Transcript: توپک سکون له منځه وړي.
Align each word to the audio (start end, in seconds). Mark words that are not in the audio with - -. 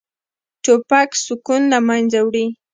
توپک 0.63 1.09
سکون 1.25 1.61
له 1.71 1.79
منځه 1.87 2.19
وړي. 2.27 2.45